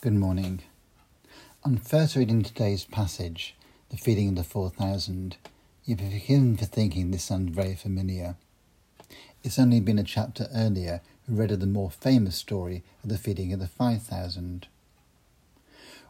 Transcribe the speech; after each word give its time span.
Good 0.00 0.14
morning. 0.14 0.60
On 1.64 1.76
first 1.76 2.14
reading 2.14 2.44
today's 2.44 2.84
passage, 2.84 3.56
the 3.90 3.96
feeding 3.96 4.28
of 4.28 4.36
the 4.36 4.44
4,000, 4.44 5.36
you 5.84 5.96
will 5.96 6.04
be 6.04 6.20
forgiven 6.20 6.56
for 6.56 6.66
thinking 6.66 7.10
this 7.10 7.24
sounds 7.24 7.52
very 7.52 7.74
familiar. 7.74 8.36
It's 9.42 9.58
only 9.58 9.80
been 9.80 9.98
a 9.98 10.04
chapter 10.04 10.46
earlier 10.54 11.00
we 11.26 11.34
read 11.34 11.50
of 11.50 11.58
the 11.58 11.66
more 11.66 11.90
famous 11.90 12.36
story 12.36 12.84
of 13.02 13.08
the 13.08 13.18
feeding 13.18 13.52
of 13.52 13.58
the 13.58 13.66
5,000. 13.66 14.68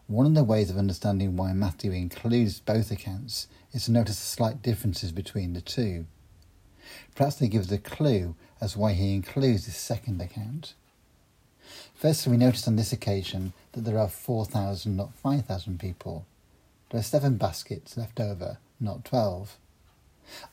One 0.06 0.26
of 0.26 0.34
the 0.34 0.44
ways 0.44 0.68
of 0.68 0.76
understanding 0.76 1.38
why 1.38 1.54
Matthew 1.54 1.92
includes 1.92 2.60
both 2.60 2.90
accounts 2.90 3.48
is 3.72 3.86
to 3.86 3.92
notice 3.92 4.18
the 4.18 4.26
slight 4.26 4.60
differences 4.60 5.12
between 5.12 5.54
the 5.54 5.62
two. 5.62 6.04
Perhaps 7.14 7.36
they 7.36 7.48
give 7.48 7.72
a 7.72 7.78
clue 7.78 8.34
as 8.60 8.76
why 8.76 8.92
he 8.92 9.14
includes 9.14 9.64
this 9.64 9.78
second 9.78 10.20
account. 10.20 10.74
Firstly, 11.98 12.30
we 12.30 12.36
notice 12.36 12.68
on 12.68 12.76
this 12.76 12.92
occasion 12.92 13.54
that 13.72 13.80
there 13.80 13.98
are 13.98 14.08
4,000, 14.08 14.96
not 14.96 15.14
5,000 15.14 15.80
people. 15.80 16.26
There 16.90 17.00
are 17.00 17.02
seven 17.02 17.38
baskets 17.38 17.96
left 17.96 18.20
over, 18.20 18.58
not 18.78 19.04
12. 19.04 19.56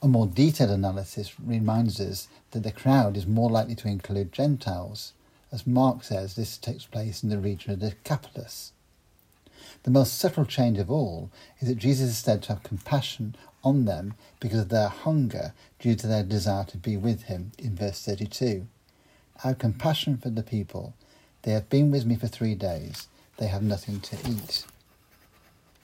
A 0.02 0.08
more 0.08 0.26
detailed 0.26 0.72
analysis 0.72 1.40
reminds 1.40 2.00
us 2.00 2.30
that 2.50 2.64
the 2.64 2.72
crowd 2.72 3.16
is 3.16 3.28
more 3.28 3.52
likely 3.52 3.76
to 3.76 3.88
include 3.88 4.32
Gentiles. 4.32 5.14
As 5.52 5.68
Mark 5.68 6.04
says, 6.04 6.34
this 6.34 6.58
takes 6.58 6.88
place 6.88 7.22
in 7.22 7.30
the 7.30 7.38
region 7.38 7.74
of 7.74 7.80
the 7.80 7.92
Decapolis. 7.92 8.72
The 9.84 9.92
most 9.92 10.18
subtle 10.18 10.46
change 10.46 10.80
of 10.80 10.90
all 10.90 11.30
is 11.60 11.68
that 11.68 11.78
Jesus 11.78 12.10
is 12.10 12.18
said 12.18 12.42
to 12.44 12.54
have 12.54 12.64
compassion 12.64 13.36
on 13.64 13.86
them 13.86 14.16
because 14.40 14.62
of 14.62 14.70
their 14.70 14.90
hunger 14.90 15.54
due 15.78 15.94
to 15.94 16.08
their 16.08 16.24
desire 16.24 16.66
to 16.66 16.78
be 16.78 16.98
with 16.98 17.24
him 17.24 17.52
in 17.60 17.76
verse 17.76 18.02
32. 18.02 18.66
I 19.44 19.50
have 19.50 19.60
compassion 19.60 20.18
for 20.18 20.32
the 20.32 20.42
people 20.42 20.96
they 21.46 21.52
have 21.52 21.70
been 21.70 21.92
with 21.92 22.08
me 22.08 22.16
for 22.16 22.26
three 22.26 22.56
days. 22.56 23.08
They 23.38 23.46
have 23.46 23.62
nothing 23.62 24.00
to 24.00 24.18
eat. 24.28 24.66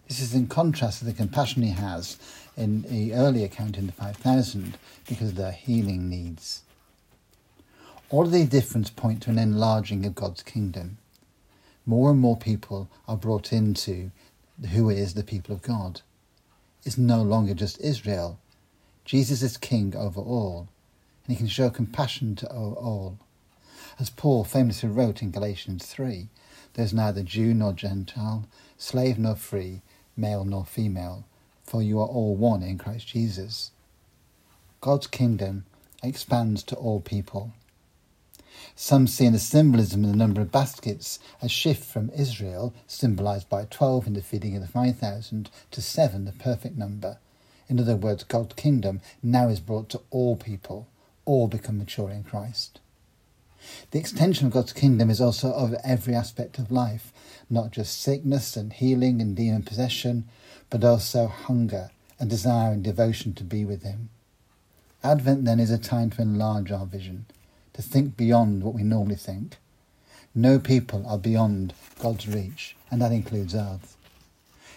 This 0.08 0.20
is 0.20 0.34
in 0.34 0.48
contrast 0.48 1.00
to 1.00 1.06
the 1.06 1.14
compassion 1.14 1.62
he 1.62 1.70
has 1.70 2.18
in 2.58 2.82
the 2.82 3.14
early 3.14 3.44
account 3.44 3.78
in 3.78 3.86
the 3.86 3.94
5,000 3.94 4.76
because 5.08 5.30
of 5.30 5.36
their 5.36 5.52
healing 5.52 6.10
needs. 6.10 6.64
All 8.10 8.24
of 8.26 8.32
these 8.32 8.50
differences 8.50 8.90
point 8.90 9.22
to 9.22 9.30
an 9.30 9.38
enlarging 9.38 10.04
of 10.04 10.16
God's 10.16 10.42
kingdom. 10.42 10.98
More 11.86 12.10
and 12.10 12.20
more 12.20 12.38
people 12.38 12.90
are 13.08 13.16
brought 13.16 13.54
into 13.54 14.10
who 14.72 14.90
is 14.90 15.14
the 15.14 15.24
people 15.24 15.54
of 15.54 15.62
God. 15.62 16.02
It's 16.84 16.98
no 16.98 17.22
longer 17.22 17.54
just 17.54 17.80
Israel. 17.80 18.40
Jesus 19.06 19.44
is 19.44 19.58
king 19.58 19.96
over 19.96 20.22
all, 20.22 20.70
and 21.24 21.36
he 21.36 21.38
can 21.38 21.48
show 21.48 21.70
compassion 21.70 22.36
to 22.38 22.48
all. 22.50 23.20
As 24.02 24.10
Paul 24.10 24.44
famously 24.44 24.90
wrote 24.90 25.22
in 25.22 25.30
Galatians 25.30 25.86
3, 25.86 26.28
there 26.74 26.84
is 26.84 26.92
neither 26.92 27.22
Jew 27.22 27.54
nor 27.54 27.72
Gentile, 27.72 28.48
slave 28.76 29.20
nor 29.20 29.36
free, 29.36 29.84
male 30.18 30.44
nor 30.44 30.66
female, 30.66 31.24
for 31.62 31.84
you 31.84 32.00
are 32.00 32.08
all 32.08 32.36
one 32.36 32.64
in 32.64 32.80
Christ 32.80 33.10
Jesus. 33.10 33.70
God's 34.80 35.06
kingdom 35.06 35.66
expands 36.02 36.64
to 36.64 36.76
all 36.78 37.00
people. 37.00 37.52
Some 38.76 39.06
see 39.06 39.28
in 39.28 39.34
the 39.34 39.40
symbolism 39.40 40.04
of 40.04 40.10
the 40.10 40.18
number 40.18 40.42
of 40.42 40.52
baskets 40.52 41.20
a 41.40 41.48
shift 41.48 41.86
from 41.86 42.10
Israel, 42.10 42.74
symbolized 42.88 43.50
by 43.50 43.66
12 43.66 44.08
in 44.08 44.14
the 44.14 44.24
feeding 44.24 44.56
of 44.56 44.64
the 44.64 44.68
5,000, 44.68 45.52
to 45.70 45.80
7, 45.80 46.26
the 46.26 46.32
perfect 46.32 46.76
number. 46.76 47.20
In 47.70 47.80
other 47.80 47.96
words, 47.96 48.24
God's 48.24 48.56
kingdom 48.56 49.00
now 49.22 49.48
is 49.48 49.60
brought 49.60 49.90
to 49.90 50.02
all 50.10 50.36
people, 50.36 50.88
all 51.24 51.48
become 51.48 51.78
mature 51.78 52.10
in 52.10 52.24
Christ. 52.24 52.80
The 53.92 54.00
extension 54.00 54.48
of 54.48 54.54
God's 54.54 54.74
kingdom 54.74 55.10
is 55.10 55.22
also 55.22 55.52
of 55.52 55.76
every 55.84 56.16
aspect 56.16 56.58
of 56.58 56.72
life, 56.72 57.12
not 57.50 57.72
just 57.72 58.02
sickness 58.02 58.56
and 58.56 58.74
healing 58.74 59.22
and 59.22 59.36
demon 59.36 59.64
possession, 59.64 60.26
but 60.70 60.84
also 60.84 61.28
hunger 61.28 61.92
and 62.20 62.30
desire 62.30 62.72
and 62.72 62.84
devotion 62.84 63.34
to 63.34 63.44
be 63.44 63.66
with 63.66 63.84
Him. 63.84 64.10
Advent 65.04 65.46
then 65.46 65.60
is 65.60 65.72
a 65.72 65.78
time 65.78 66.10
to 66.12 66.22
enlarge 66.22 66.72
our 66.72 66.86
vision, 66.86 67.26
to 67.74 67.82
think 67.82 68.16
beyond 68.16 68.64
what 68.64 68.76
we 68.76 68.84
normally 68.84 69.16
think. 69.16 69.58
No 70.34 70.60
people 70.60 71.06
are 71.08 71.18
beyond 71.18 71.74
God's 72.00 72.28
reach, 72.28 72.76
and 72.90 73.02
that 73.02 73.12
includes 73.12 73.54
us. 73.54 73.98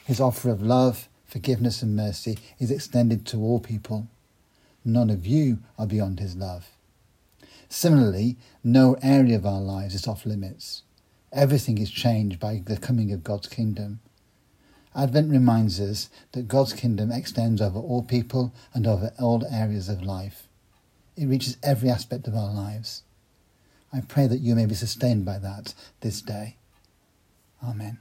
His 0.04 0.20
offer 0.20 0.50
of 0.50 0.62
love, 0.62 1.08
forgiveness, 1.26 1.82
and 1.82 1.94
mercy 1.94 2.38
is 2.58 2.70
extended 2.70 3.26
to 3.26 3.40
all 3.40 3.60
people. 3.60 4.08
None 4.84 5.10
of 5.10 5.26
you 5.26 5.58
are 5.78 5.86
beyond 5.86 6.20
His 6.20 6.36
love. 6.36 6.68
Similarly, 7.74 8.36
no 8.62 8.96
area 9.02 9.34
of 9.34 9.44
our 9.44 9.60
lives 9.60 9.96
is 9.96 10.06
off 10.06 10.24
limits. 10.24 10.84
Everything 11.32 11.78
is 11.78 11.90
changed 11.90 12.38
by 12.38 12.62
the 12.64 12.76
coming 12.76 13.10
of 13.10 13.24
God's 13.24 13.48
kingdom. 13.48 13.98
Advent 14.94 15.28
reminds 15.28 15.80
us 15.80 16.08
that 16.32 16.46
God's 16.46 16.72
kingdom 16.72 17.10
extends 17.10 17.60
over 17.60 17.80
all 17.80 18.04
people 18.04 18.54
and 18.72 18.86
over 18.86 19.12
all 19.18 19.44
areas 19.50 19.88
of 19.88 20.04
life. 20.04 20.46
It 21.16 21.26
reaches 21.26 21.56
every 21.64 21.90
aspect 21.90 22.28
of 22.28 22.36
our 22.36 22.54
lives. 22.54 23.02
I 23.92 24.02
pray 24.02 24.28
that 24.28 24.38
you 24.38 24.54
may 24.54 24.66
be 24.66 24.76
sustained 24.76 25.24
by 25.24 25.40
that 25.40 25.74
this 26.00 26.22
day. 26.22 26.54
Amen. 27.60 27.98